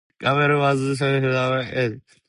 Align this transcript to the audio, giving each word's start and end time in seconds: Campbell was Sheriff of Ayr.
Campbell 0.19 0.57
was 0.57 0.97
Sheriff 0.97 1.23
of 1.25 1.67
Ayr. 1.77 2.01